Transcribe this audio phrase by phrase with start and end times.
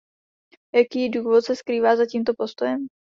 [0.75, 2.87] Jaký důvod se skrývá za tímto postojem?